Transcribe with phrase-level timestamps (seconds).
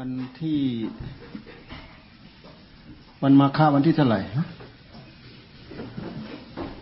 [0.00, 0.60] วันที่
[3.22, 4.20] วันมาฆาวันที่เท่าไหร่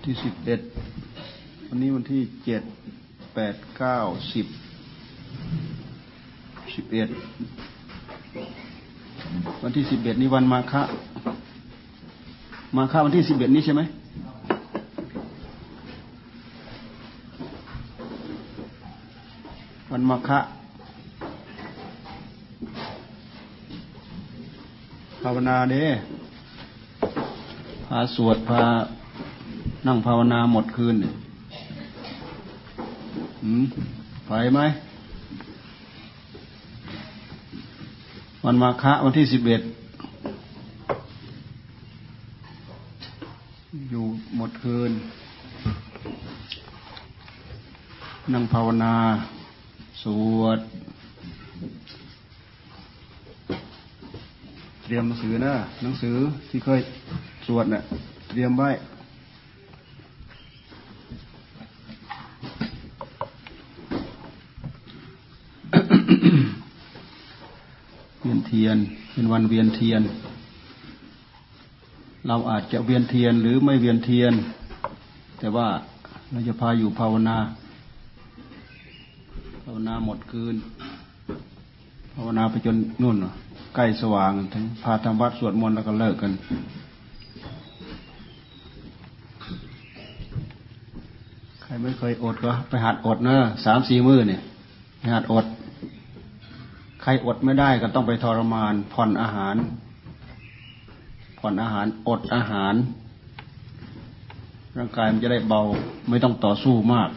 [0.04, 0.60] ที่สิบเอ็ด
[1.68, 2.62] วันนี้วันที่เจ็ด
[3.34, 3.98] แปดเก้า
[4.32, 4.46] สิบ
[6.74, 7.08] สิบเอ็ด
[9.62, 10.82] วันที่สิบเอ็ดนี่วันมาฆะ
[12.76, 13.82] มาฆะวันที่สิบเอ็ดนี้ใช่ไหม
[19.92, 20.40] วันมาฆะ
[25.28, 25.84] ภาวนาเด้
[27.86, 28.62] พาสวดพา
[29.86, 30.96] นั่งภาวนาหมดคืน
[33.42, 33.64] อืม
[34.26, 34.60] ไปไหม
[38.44, 39.62] วันมาฆะวันที่สิบเอ็ด
[43.90, 44.04] อยู่
[44.36, 44.90] หมดคืน
[48.32, 48.94] นั่งภาวนา
[50.02, 50.04] ส
[50.38, 50.58] วด
[54.86, 56.16] เตรียมหนังสือนะหนังสือ
[56.48, 56.80] ที่เคย
[57.46, 57.82] สวดเนะ่ะ
[58.28, 58.70] เตรียมไว้
[68.20, 68.76] เวียนเทียน
[69.12, 70.02] เป็นวันเวียนเทียน
[72.28, 74.32] เราอาจจะเวียนเทียนหรือไม่เวียนเทียน
[75.38, 75.68] แต่ว่า
[76.30, 77.36] เราจะพาอยู่ภาวนา
[79.64, 80.54] ภาวนาหมดคืน
[82.14, 83.16] ภาวนาไปจนนู่น
[83.74, 86.32] ใกล้สว่างถึงพาทำวัดสวดมนต์แล้วก็เลิกกัน
[91.62, 94.40] ใครไม่เคยอดก็ไปหัดอดเนอะสามสี่มือเนี่ย
[94.98, 95.44] ไปหัดอด
[97.02, 99.56] ใครอดไม่ได้ก็ต้องไปทรมาน ผ่อนอาหาร
[101.38, 102.74] ผ่อนอาหารอดอาหาร
[104.76, 105.60] ร่างกายมันจะได้เบา
[106.08, 107.10] ไม่ต้องต่อสู้มาก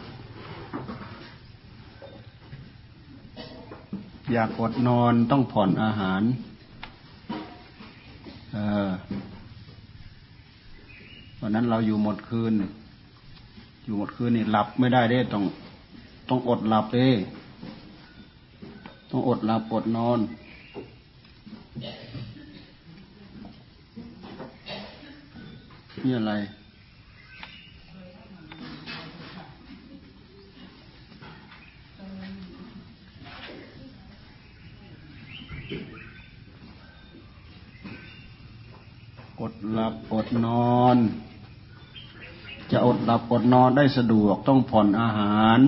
[4.32, 6.22] อยากอดนอนต้องผ่อนอาหาร
[11.40, 12.52] วันนั้นเราอยู่หมดคืน
[13.84, 15.44] อยู่หมดคืนนี่หลับไม่ได้เด้ต้อง
[16.28, 17.08] ต้องอดหลับเด้
[19.10, 20.20] ต้องอดหลับอดนอน
[26.04, 26.32] นี่อะไร
[39.74, 40.46] หลับอดน
[40.76, 40.96] อน
[42.70, 45.58] จะอดหลับอดนอนได้สะดวกต้องผ่อนอาหาร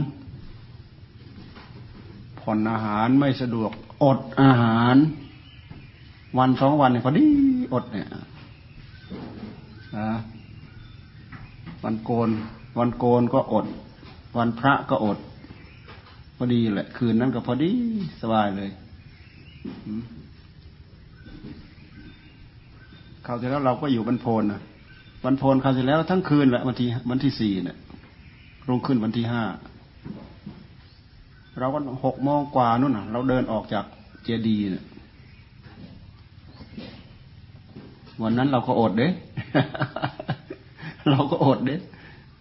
[2.40, 3.70] ผ่อนอาหารไม่สะดวก
[4.02, 4.96] อดอาหาร
[6.38, 7.26] วันสองวันเนี่ยพอดี
[7.72, 8.06] อดเนี่ย
[9.96, 10.10] นะ
[11.82, 12.30] วันโกน
[12.78, 13.66] วันโกนก็อด
[14.36, 15.18] วันพระก็อด
[16.36, 17.72] พอดีแหละ คืนนั้นก็พอดี
[18.20, 18.70] สบายเลย
[23.30, 24.60] ราวที่แล้วเราก็อยู่บรรพนนะ
[25.24, 27.76] วันโพนคราวที่แล้วทั้งคืนแหละวันที่วันที่สี่เนี่ย
[28.68, 29.42] รุ่งขึ้นวันที่ห้า
[31.58, 33.84] เราก็หกโมงกว่านู่นน่ะ เราเดินออกจาก
[34.24, 34.84] เจดีเนี่ย
[38.22, 39.08] วันนั้นเราก็อดเด้
[41.10, 41.76] เราก็อดเด้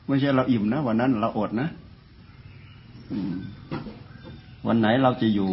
[0.07, 1.67] ไม่ใช่เราอิ่มนะวันนั้นเราอดนะ
[4.67, 5.50] วันไหนเราจะอยู่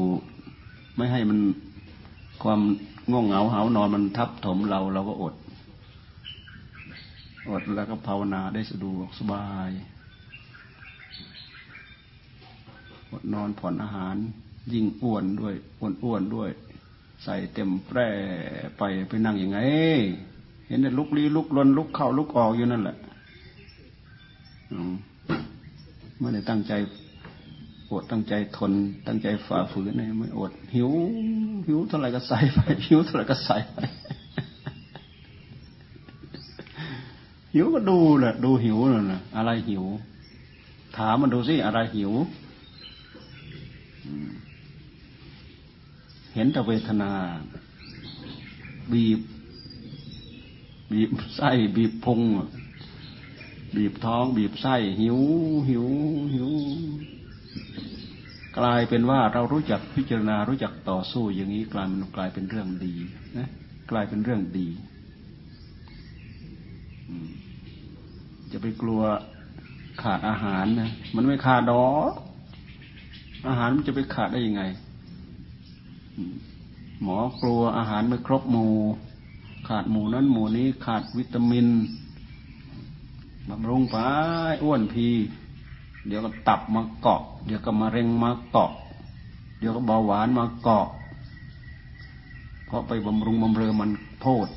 [0.97, 1.39] ไม่ให้มัน
[2.43, 2.61] ความ
[3.11, 5.35] ง่วงเหงาเหานอนมันทับถมเราเราก็อด
[7.49, 9.71] อดแล้วก็ภาวนาได้สะดวกสบาย
[13.11, 14.17] อดนอนผ่อนอาหาร
[14.73, 16.51] ยิ่งอ้วนด้วยอ้วนอ้วนด้วย
[17.25, 18.09] ใส่เต็มแปร่
[18.79, 19.59] ไปไปนั่งยังไง
[20.67, 22.97] เห็นแต่ลุกลี้ลุกลนลุกเข้าลุกออกอยู่นั่นแหละ
[26.19, 26.73] ไม่ได้ตั้งใจ
[27.91, 28.73] อดตั้งใจทน
[29.07, 30.91] ตั้งใจฝ่าฝืนเนี่ยไม่อด หิว
[31.67, 33.79] หิวเท่าไหร่ก็ใส่ไป หิวเท่าไหร่ก็ใส่ไป
[37.55, 39.85] หิวก็ดูแหละดูหิวน่ะอะไรหิว
[40.97, 42.13] ถามมันดูสิอะไรหิว
[46.35, 47.11] เห็นแต่เวทนา
[48.93, 49.21] บีบ
[50.93, 52.21] บีบไส้บีบพุง
[53.77, 55.19] บีบท้อง บีบไส้หิว
[55.69, 55.87] หิว
[56.35, 56.51] หิว
[58.59, 62.95] กลายเป็นว่าเรารู้จักพิจารณารู้จักต่อสู้อย่างนี้กลายมันกลายเป็นเรื่องดี
[63.39, 63.49] นะ
[63.91, 64.69] กลายเป็นเรื่องดี
[68.53, 69.03] จะไปกลัว
[70.03, 71.85] ขาดอาหารนะมันไม่ขาดดอ
[73.49, 74.63] อาหารมันจะไปขาดได้ยังไง
[77.03, 78.75] หมอกลัวอาหารไม่ครบหมู่
[79.69, 81.67] ขาดหมู่นั้นหมู่นี้ขาดวิตามิน
[83.49, 83.97] บำรุงไป
[84.63, 85.09] อ้วนพี
[86.07, 88.71] เดี๋ยวก็ตับมาเกาะ เดี๋ยวก็มะเร็งมาเกาะ
[89.59, 90.87] เดี๋ยวก็เบาหวานมาเกาะ
[92.67, 93.91] เพราะไปบำรุงบำเรอมัน
[94.23, 94.49] โทษ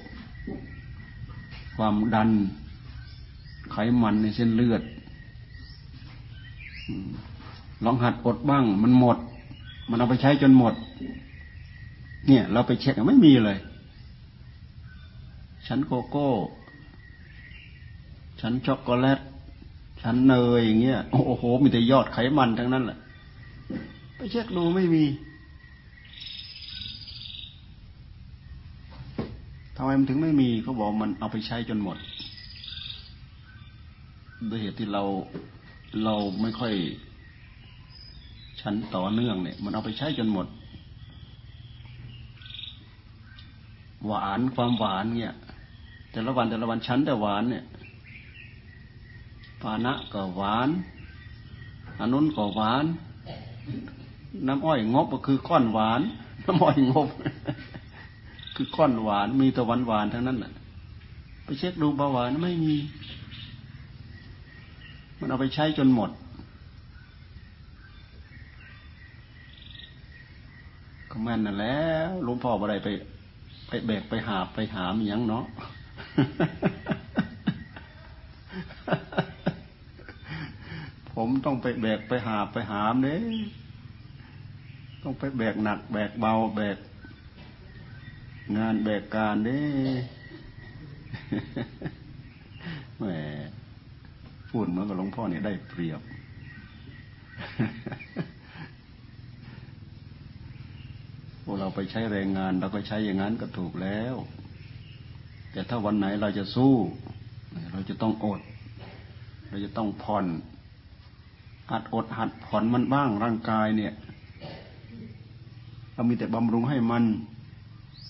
[1.75, 2.29] ความดัน
[3.71, 4.81] ไขมันในเส้นเลือด
[7.85, 9.17] ลองหัดอดบ้าง มันหมด
[9.89, 10.73] มันเอาไปใช้จนหมด
[12.27, 13.57] เนี่ย เราไปเช็คไม่มีเลย
[15.67, 16.29] ชั้นโกโก้
[18.39, 19.19] ชั้นช็อกโกแลต
[20.01, 22.97] ชั้นเนยอย่างเงี้ยโอ้โห มีแต่ยอดไขมันทั้งนั้นแหละ
[24.17, 25.03] ไปเช็คดูไม่มี
[29.75, 31.97] ทำไมมันถึงไม่มีเขาบอกมันเอาไปใช้จนหมด
[34.49, 35.03] ด้วยเหตุที่เรา
[36.03, 36.73] เราไม่ค่อย
[38.61, 40.47] ชั้นต่อเนื่องเนี่ย มันเอาไปใช้จนหมด
[44.05, 45.35] หวานความหวานเนี่ย
[46.11, 47.63] แต่ละวันแต่ละวันชั้นแต่หวานเนี่ย
[49.61, 50.69] ปานะก็หวาน
[51.99, 52.85] อนุนก็หวาน
[54.47, 56.01] น้ำอ้อยงบก็คือก้อนหวาน
[56.45, 57.07] น้ำอ้อยงบ
[58.55, 60.51] คือก้อนหวาน มีต่หวานหวานทั้งนั้นแหละ
[61.43, 62.75] ไปเช็คดูเบาหวานไม่มี
[65.19, 66.09] มันเอาไปใช้จนหมด
[71.09, 72.87] ก็แม่นนั่นแล้วหลวงพ่ออะไรไป
[73.67, 75.45] ไปแบกไปหาไปหามอย่างเนาะ
[81.21, 83.17] ผมต้องไปแบกไปหาไปหามเด้
[85.03, 86.77] ต้องไปแบกหนัก แบกเบา แบก
[88.57, 89.61] งานแบกการเด้
[92.97, 93.05] แหม
[94.49, 96.01] พูดเหมือนกับหลวงพ่อเนี่ยได้เปรียบ
[101.43, 104.15] พวกเราไปใช้แรงงานเราก็ใช้อย่างนั้นก็ถูกแล้ว
[105.51, 106.75] แต่ถ้าวันไหนเราจะสู้
[107.71, 108.41] เราจะต้องอด
[109.49, 110.27] เราจะต้องผ่อน
[111.69, 113.93] หัดอดหัดผ่อนมันบ้างร่างกายเนี่ย
[115.93, 117.03] เรามีแต่บำรุงให้มัน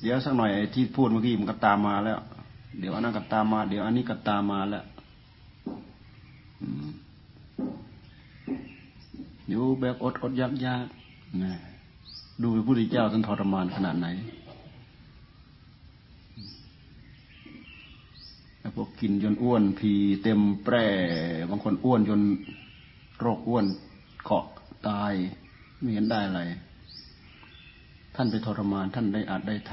[0.01, 2.19] เดี๋ยวสักหน่อยไอ้ที่พูดเมื่อกี้มันก็ตามมาแล้ว
[2.79, 4.83] เดี๋ยวอันนั้นก็ตามมา เดี๋ยวอันนี้ก็ตามมาแล้ว
[9.49, 10.85] อยู่แบบอดอดยากยาก
[11.43, 11.53] นะ
[12.41, 14.07] ดูพระพุทธเจ้าท่านทรมานขนาดไหน
[18.75, 19.91] พวกกินจนอ้วน พี
[20.23, 20.85] เต็มแปร่
[21.49, 22.21] บางคนอ้วนจน
[23.19, 23.65] โรคอ้วน
[24.25, 24.45] เกาะ
[24.87, 25.13] ตาย
[25.79, 26.41] ไม่เห็นได้อะไร
[28.15, 29.71] ท่านไปทรมานท่านได้อาจได้ท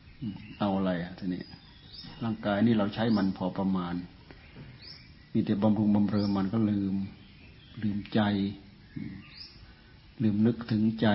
[0.00, 1.42] ำเอาอะไรอะทีนี้
[2.24, 3.94] ร่างกายนี่เราใช้มันพอประมาณ
[5.32, 6.94] มีแต่บำรุงบำเรอมันก็ลืม
[7.82, 8.20] ลืมใจ
[10.22, 11.08] ลืมนึกถึงใจ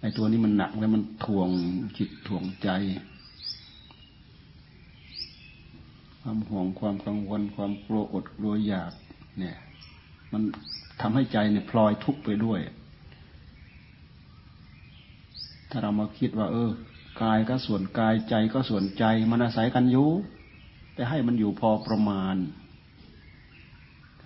[0.00, 1.50] ไอ้ตัวนี้มันหนักแล้วมันถ่วง
[1.98, 2.70] จิตถ่วงใจ
[6.20, 8.92] ความห่วงความกังวล ความกลัวอดกลัวอยาก
[9.38, 9.56] เนี่ย
[10.32, 10.42] มัน
[11.00, 12.60] ทำให้ใจเนี่ยพลอยทุกข์ไปด้วย
[15.70, 16.70] ถ้าเรามาคิดว่า เออ
[17.22, 20.08] กายก็ส่วนกายใจก็ส่วนใจ มันอาศัยกันอยู่
[20.94, 22.36] แต่ให้มันอยู่พอประมาณ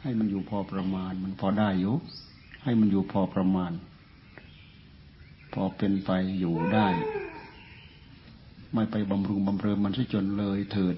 [0.02, 1.94] ให้มันอยู่พอประมาณ มันพอได้อยู่
[2.64, 3.72] ให้มันอยู่พอประมาณ
[5.52, 6.88] พอเป็นไปอยู่ได้
[8.74, 10.96] ไม่ไปบำรุงบำเรอมันซะจนเลยเถิด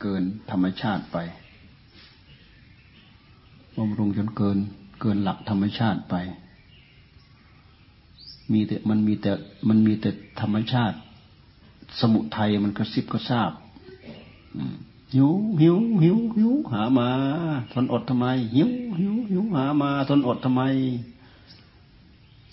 [0.00, 1.18] เกินธรรมชาติไป
[3.76, 4.58] บำรุงจนเกิน
[5.00, 6.14] เกินหลักธรรมชาติไป
[8.52, 9.32] มีแต่มันมีแต่
[9.68, 10.10] มันมีแต่
[10.40, 10.96] ธรรมชาติ
[12.00, 13.50] สมุทัยมันกระซิบก็ทราบ
[15.14, 17.08] หิวหิวหิวหิวหามา
[17.72, 20.62] ทนอดทำไม หิวหิวหิวหามาทนอดทำไม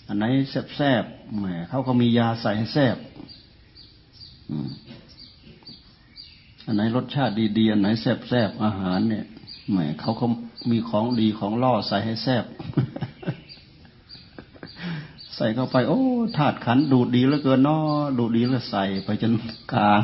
[0.06, 1.04] อันไหนแซบแซบ
[1.38, 2.96] แหมเขาก็มียาใส่ให้แซบ
[6.70, 9.24] อันไหนรสชาติดีๆอันไหนแซ่บๆอาหารเนี่ย
[9.70, 10.28] แหมเขาเขา
[10.70, 12.44] มีของดีของล่อใส่ให้แซ่บ
[15.36, 16.00] ใส่เข้าไป โอ้
[16.36, 19.32] ถาดขันดูดดีเหลือเกินนาะดูดดีแล้วใส่ไปจน
[19.72, 20.02] กลาง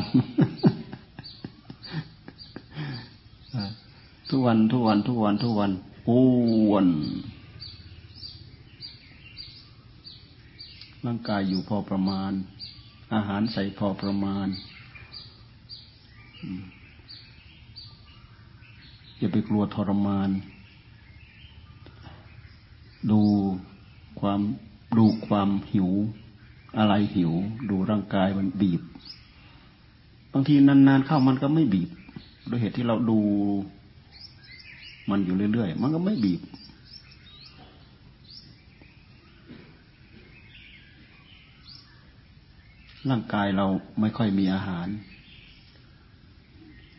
[4.28, 5.70] ทุกวันทุกวันทุกวันทุกวัน
[6.08, 6.24] อ้
[6.70, 6.86] วน
[11.04, 12.32] ร่างกายอยู่พอประมาณ
[13.14, 14.48] อาหารใส่พอประมาณ
[19.18, 20.30] อย่าไปกลัวทรมาน
[23.10, 23.20] ดู
[24.20, 24.40] ความ
[24.98, 25.90] ดูความหิว
[26.78, 27.32] อะไรหิว
[27.70, 28.82] ดูร่างกายมันบีบ
[30.32, 31.90] บางทีนานๆเข้ามันก็ไม่บีบ
[32.46, 33.18] โดยเหตุที่เราดู
[35.10, 36.40] มันอยู่เรื่อยๆ มันก็ไม่บีบ
[43.10, 43.66] ร่างกายเรา
[44.00, 44.86] ไม่ค่อยมีอาหาร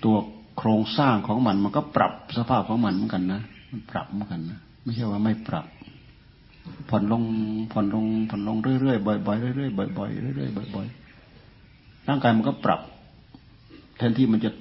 [0.05, 0.15] ตัว
[0.57, 5.65] โครงสร้างของมัน มันก็ปรับสภาพของมันเหมือนกันนะมันปรับเหมือนกันนะไม่ใช่ว่าไม่ปรับ
[6.89, 7.23] ผ่อนลง
[7.71, 12.79] ผ่อนลงผ่อนลงเรื่อยๆบ่อยๆเรื่อยๆบ่อยๆเรื่อยๆบ่อยๆร่างกายมันก็ปรับ
[13.97, 14.51] แทนที่มันจะ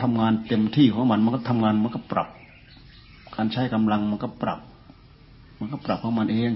[0.00, 2.28] ทำงานเต็มที่ของมัน มันก็ทำงานมันก็ปรับ
[3.36, 4.60] การใช้กำลังมันก็ปรับ
[5.58, 6.52] มันก็ปรับของมันเอง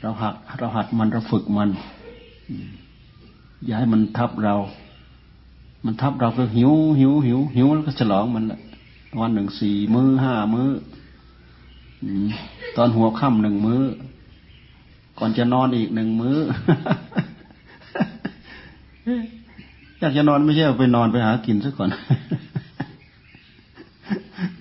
[0.00, 1.70] เราหัดเราหัดมันเราฝึกมัน
[3.64, 4.56] อย่าให้มันทับเรา
[5.84, 8.60] มันทับเราก็หิวหิวหิวหิวแล้วก็ฉลองมันละ
[9.20, 10.70] วันหนึ่งสี่มือ้อห้ามื้อ
[12.76, 13.82] ตอนหัวค่ำหนึ่งมื้อ
[15.18, 16.38] ก่อนจะนอนอีกหนึ่งมื้อ
[20.00, 21.88] อยากจะนอนไม่ใช่ไปนอนไปหากินซะก่อน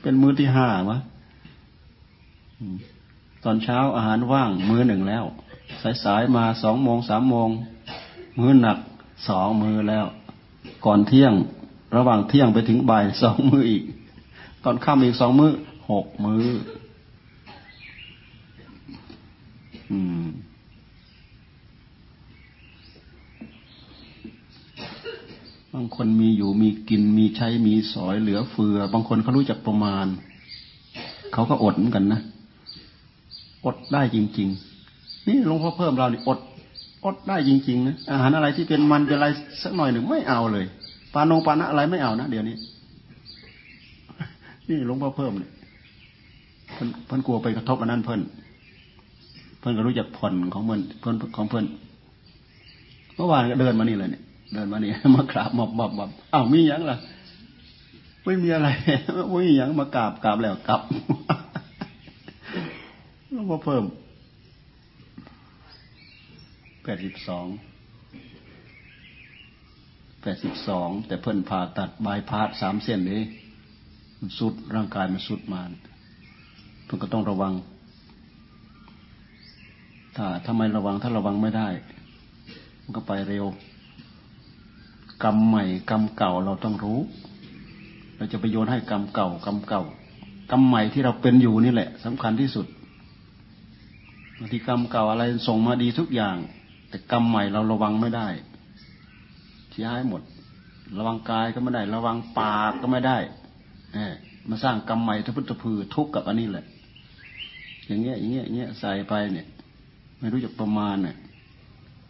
[0.02, 0.98] เป็นมื้อที่ห้าวะ
[3.44, 5.24] ตอนเช้าอาหารว่างมื้อหนึ่งแล้ว
[6.04, 7.50] สายๆมาสองโมงสามโมง
[8.40, 8.78] มื้อหนัก
[9.28, 10.06] สองมื้อแล้ว
[10.86, 11.34] ก่อนเที่ยง
[11.96, 13.84] ระหว่างเที่ยงไปถึงบ่ายสองมื้ออีก
[14.64, 15.52] ตอนค่ำอีกสองมื้อ
[15.90, 16.46] หกมื้อ
[25.74, 30.06] บางคนมีอยู่มีกินมีใช้มีสอยเหลือเฟือ บางคนเขารู้จักประมาณ
[31.34, 32.22] เขาก็อดเหมือนกันนะ
[33.66, 34.50] อดได้จริง
[34.88, 36.40] ๆ นี่หลวงพ่อเพิ่มเรานี่อด
[37.06, 39.28] อดได้จริง ๆ นะ อาหารอะไรที่เป็นมันเป็นอะไร
[39.64, 40.66] สักหน่อยหนึ่งไม่เอาเลย
[41.14, 42.56] ปานงปานะอะไรไม่เอานะเดี๋ยวนี้
[44.70, 45.52] นี่หลวงพ่อเพิ่มเนี่ย
[46.74, 48.22] เพิ่นเพิ่นกลัวไปกระทบอันนั้นเพิ่น
[49.60, 51.66] เพื่นก็รู้จักผ่อนของเพื่นเพื่นของเพื่น
[53.16, 56.98] เมื่อวานก็เดินมานี่เลยเนี่ยเดินมานี่มากราบมอบมอบมอบอ้าวมีอย่างล่ะ
[58.26, 58.68] ไม่มีอะไร
[59.32, 60.82] ไม่มีอย่างมากราบกราบแล้วกลับ
[63.32, 63.84] แล้วก็เพิ่ม
[66.84, 67.48] แปดสิบสอง
[70.22, 73.24] แปดสิบสองแต่เพิ่นผ่าตัดบายพาสสามเส้นเลย
[74.20, 75.62] มันสุดร่างกายมันสุดมา
[76.86, 77.54] เพิ่นก็ต้องระวัง
[80.16, 81.70] ถ้าทำไมระวังถ้าระวังไม่ได้
[82.84, 83.46] มันก็ไปเร็ว
[85.24, 87.00] กรรมใหม่กรรมเก่าเราต้องรู้
[88.18, 89.84] เราจะไปโยนให้กรรมเก่ากรรมเก่า
[90.52, 92.66] กรรมใหม่ที่เราเป็นอยู่นี่แหละสำคัญที่สุด
[94.38, 96.38] บางทีกรรมเก่าอะไรส่งมาดีทุกอย่าง
[96.92, 98.28] แต่กรรมใหม่เราระวังไม่ได้
[99.72, 100.22] เสียหายหมด
[100.98, 103.18] ระวังกายก็ไม่ได้ ระวังปากก็ไม่ได้
[103.94, 103.98] เอ
[104.50, 106.66] มาสร้างกรรมใหม่ทพุทธพือทุกข์กับอันนี้แหละ
[107.88, 109.48] อย่างเงี้ยอย่างเงี้ยอย่างเงี้ยใส่ไปเนี่ย
[110.20, 111.16] ไม่รู้จักประมาณเนี่ย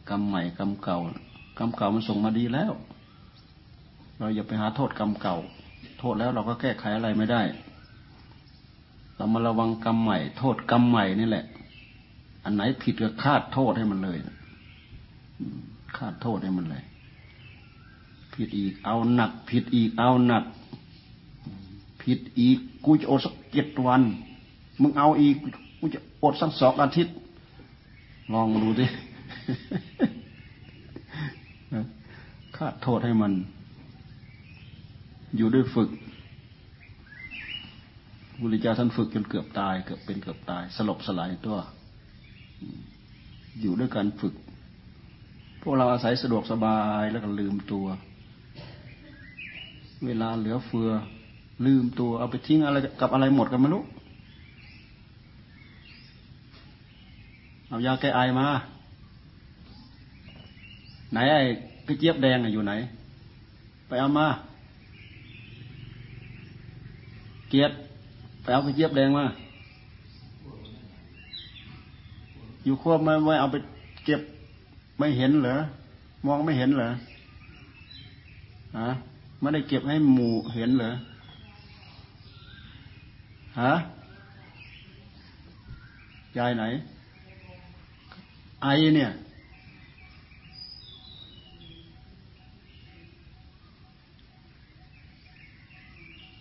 [0.10, 0.98] กรรมใหม่กรรมเก่า
[1.58, 2.72] กรรมเก่ามันส่งมาดีแล้ว
[4.20, 5.38] เราอย่าไปหาโทษกรรมเก่า
[6.00, 7.42] โทษแล้วเราก็แก้ไขอะไรไม่ได้
[9.16, 11.46] เรามาระวังกรรมใหม่ โทษกรรมใหม่นี่แหละ
[12.44, 14.18] อันไหนผิดก็คาดโทษให้มันเลย
[15.98, 16.84] คาดโทษให้มันเลย
[18.34, 20.44] ผิดอีกเอาหนัก ผิดอีกเอาหนัก
[22.02, 24.02] ผิดอีก กูจะอดสักเจ็ดวัน
[24.82, 25.36] มึงเอาอีก
[25.80, 27.14] กูจะอดสักสองอาทิตย์
[28.34, 28.86] ลองดูดิ
[32.58, 33.34] คาดโทษให้มัน
[35.38, 35.90] อยู่ด้วยฝึก
[38.40, 41.58] บุริจาท่านฝึกจนเกือบตายเกือบเป็นเกือบตาย สลบสลายตัว
[43.62, 44.34] อยู่ด้วยการฝึก
[45.62, 47.86] พวกเราอาศัยสะดวกสบายแล้วก็ลืมตัว
[50.06, 50.90] เวลาเหลือเฟือ
[51.66, 53.84] ลืมตัวเอาไปทิ้งอะไรกับอะไรหมดกันไม่รู้
[57.68, 58.48] เอายาแก้ไอมา
[61.12, 61.42] ไหนไอ้
[61.88, 62.74] กระเจี๊ยบแดงอยู่ไหน
[63.88, 64.28] ไปเอามา
[67.50, 67.74] เกียรติ
[68.42, 69.26] ไปเอากระเจี๊ยบแดงมา
[72.64, 73.56] อยู่ควบไม่ไม่เอาไป
[74.06, 74.22] เก็บ
[75.02, 75.58] ไม่เห็นเหรอ
[76.26, 76.90] มองไม่เห็นเหรอ
[78.78, 78.90] ฮะ
[79.40, 80.92] ไม่ได้เก็บให้หมู่เห็นเหรอ
[83.60, 83.74] ฮะ
[86.38, 86.64] ยายไหน
[88.64, 89.10] ไอเนี่ย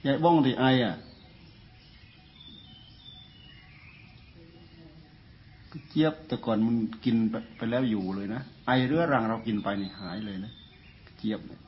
[0.07, 0.93] ยายบ้องที่ไออะ
[5.91, 7.17] เจี๊ยบแต่ก่อนมันกิน
[7.57, 10.53] ไปแล้วอยู่เลยนะไอเรื้อรังเรากินไปนี่หายเลยนะ
[11.19, 11.61] เจี๊ยบเนี่ย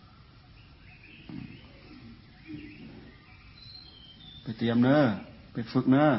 [4.42, 5.02] ไปเตรียมเนอะ
[5.52, 6.10] ไปฝึกเนอะ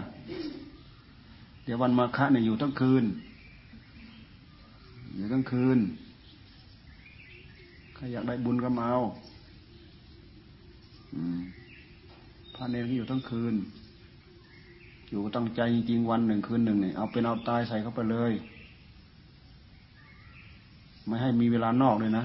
[1.64, 3.04] เดี๋ยววันมาคะเนี่ยอยู่ทั้งคืน
[5.16, 5.78] อยู่กลางคืน
[7.96, 9.02] ใครอยากได้บุญก็มาเอา
[12.56, 13.54] พระเนรที่อยู่ทั้งคืน
[15.16, 18.32] อยู่ตั้งใจจริงๆวันหนึ่งคืนหนึ่งเนี่ยเอาเป็นเอาตายใส่เข้าไปเลย
[21.06, 22.24] ไม่ให้มีเวลานอกเลยนะ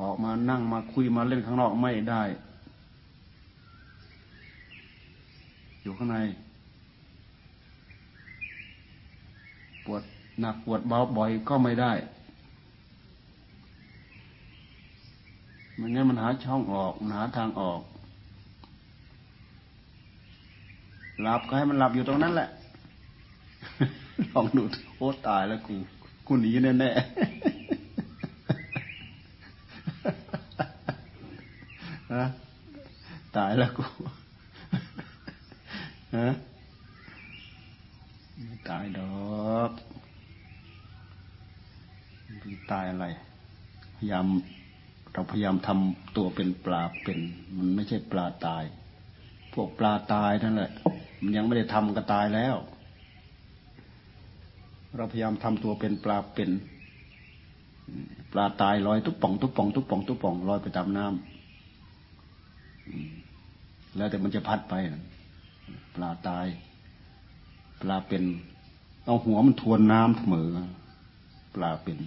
[0.00, 2.22] ออกมานั่งมาคุยมาเล่นข้างนอกไม่ได้
[5.82, 6.16] อยู่ข้างใน
[9.84, 10.02] ปวด
[10.40, 11.92] หนักปวดเบาบ่อยก็ไม่ได้
[15.78, 17.80] มันงั้นมันหาช่องออกหาทางออก
[21.20, 22.48] หลับก็ให้มันหลับอยู่ตรงนั้นแหละ
[24.32, 24.62] ลองดู
[24.96, 25.74] โอ้ตายแล้วกู
[26.26, 26.90] กูหนีแน่แน่
[32.12, 32.24] ฮะ
[33.36, 33.84] ตายแล้วกู
[36.16, 36.28] ฮะ
[38.68, 39.70] ตายดอก
[42.72, 43.06] ตายอะไร
[43.96, 44.26] พยายาม
[45.12, 47.18] เราพยายามทำตัวเป็นปลาเป็น
[47.56, 48.64] มันไม่ใช่ปลาตาย
[49.52, 50.72] พวกปลาตายนั่นแหละ
[51.22, 52.56] มันยังไม่ได้ทำก็ตายแล้ว
[54.96, 56.50] เราพยายามทำตัวเป็นปลาเป็น
[58.32, 61.16] ปลาตายลอยตุ๊บป่องตุ๊บป่องตุ๊บป่องตุ๊บป่องลอยไปตามน้ำ
[63.96, 64.74] แล้วแต่มันจะพัดไป
[65.94, 66.46] ปลาตาย
[67.80, 68.22] ปลาเป็น
[69.04, 70.50] เอาหัวมันทวนน้ำเสมอ
[71.54, 71.98] ปลาเป็น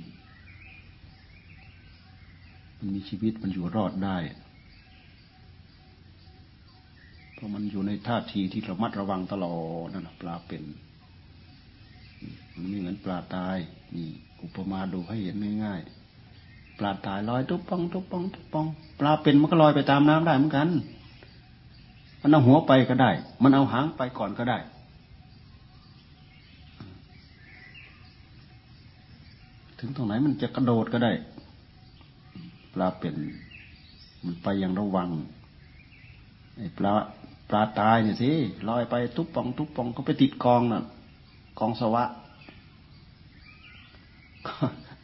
[2.78, 4.18] มันมีชีวิตมันอยู่รอดได้
[7.36, 10.64] เพราะมันอยู่ในท่าทีที่ระมัดระวังตลอดนั่นปลาเป็น
[12.54, 13.58] มันไม่เหมือนปลาตาย
[13.96, 14.08] นี่
[14.42, 18.66] อุปมาดูให้เห็นง่ายๆปลาตายลอยตุ๊บปองตุ๊บปองตุ๊บปอง
[19.00, 20.70] ปลาเป็นมันก็ลอยไปตามน้ำได้เหมือนกัน
[22.22, 23.12] มันเอาหัวไปก็ได้
[23.44, 24.58] มันเอาหางไปก่อนก็ได้
[29.80, 31.14] ถึงตรงไหนมันจะกระโดดก็ได้
[32.74, 33.16] ปลาเป็น
[34.24, 35.10] มันไปอย่างระวัง
[36.58, 36.92] ไอ้ปลา
[37.50, 38.32] ปลาตายเนี่ยสิ
[38.70, 40.84] ลอยไปทุบปอง ทุบปองก็ไปติดกองน่ะ
[41.60, 42.04] กองสวะ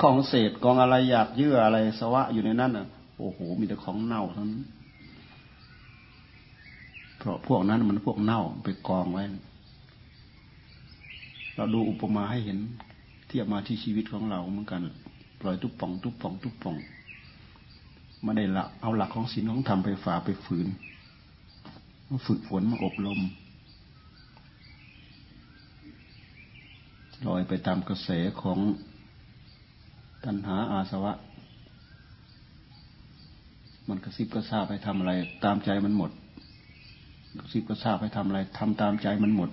[0.01, 2.85] กองเศษกองอะไรอยากเยื่ออะไรสวะอยู่ในนั้นน่ะ
[3.17, 4.47] โอ้โหมีแต่ของเน่าทั้ง
[7.17, 9.23] เพราะพวกนั้นมันพวกเน่าไปกองไว้
[11.55, 12.57] เราดูอุปมาให้เห็น
[13.27, 14.81] เทียบมาที่ชีวิตของเราเหมือนกัน
[15.39, 16.75] ปล่อยทุบป่อง ทุบป่อง ทุบป่อง
[18.23, 20.67] ไมาได้ละเอาหลักของศีลของธรรมไปฝ่าไปฝืน
[22.13, 23.19] มาฝึกฝนมาอบรม
[27.27, 28.09] ลอยไปตามกระแส
[28.41, 28.59] ของ
[30.25, 31.13] ตัณหาอาสวะ
[33.87, 35.11] มันกระซิบกระซาบไปทำอะไร
[35.43, 36.11] ตามใจมันหมด
[37.39, 39.49] กระซิบกระซาบไปทำอะไรทำตามใจมันหมด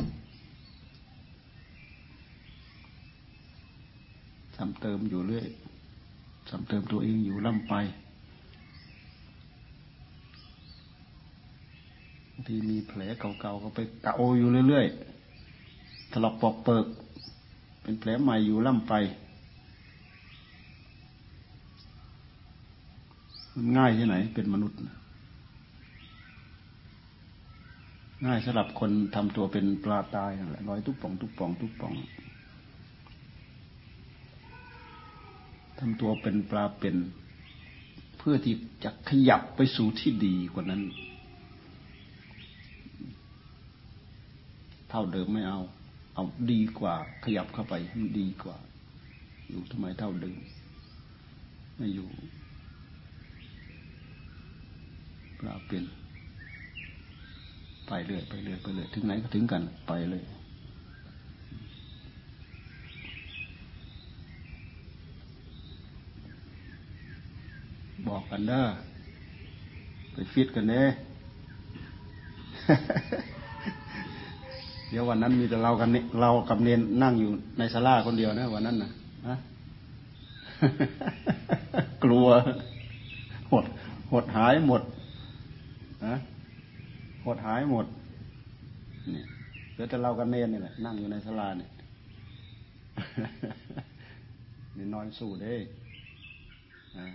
[4.56, 5.46] ทำเติมอยู่เรื่อย
[6.50, 7.74] ทำเติมตัวเองอยู่ล่ำไป
[12.50, 16.86] ทีมีแผลเก่าๆก็ไปเกาอยู่เรื่อยๆถลอกปอกเปิก
[17.82, 18.94] เป็นแผลใหม่อยู่ล่ำไป
[23.54, 24.78] มันง่ายที่ไหน เป็นมนุษย์
[28.26, 31.94] ง่ายสำหรับคนทำตัวเป็นปลาตายนั่นแหละลอยทุกป่อง ทุกป่อง ทุกป่อง
[35.78, 36.96] ทำตัวเป็นปลาเป็น
[38.18, 40.82] เพื่อที่จะขยับไปสู่ที่ดีกว่านั้น
[44.87, 45.60] เท่าเดิมไม่เอา
[46.14, 48.56] เอาดีกว่า ขยับเข้าไปให้ดีกว่า
[49.48, 50.38] อยู่ทำไมเท่าเดิม
[51.76, 52.08] ไม่อยู่
[55.38, 55.84] ปลาเปลี่ยน
[57.86, 60.24] ไปเรื่อยไปเรื่อยไปเรื่อยถึงไหนก็ถึงกันไปเลย
[68.06, 68.64] บอกกันเด้อ
[70.12, 70.82] ไปฟิตกันเน่
[74.90, 75.88] เดี๋ยววันนั้นมีแต่เรากัน
[76.20, 78.90] เรากับเนนนั่งอยู่ในศาลาคนเดียวนะวันนั้นนะ
[79.26, 79.36] นะ
[82.04, 82.26] กลัว
[83.52, 83.64] หด
[84.12, 84.82] หดหายหมด
[86.06, 86.14] นะ
[87.26, 87.86] หดหายหมด
[89.12, 89.22] เนี่
[89.72, 91.70] เหลือแต่เรากับเนนนี่แหละนั่งอยู่ในศาลาเนี่ย
[94.76, 95.54] นี่นอนสู้เด้
[96.96, 97.06] อ่า